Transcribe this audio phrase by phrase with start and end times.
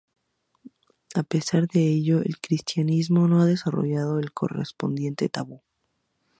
[1.13, 5.61] A pesar de ello, el cristianismo no ha desarrollado el correspondiente tabú.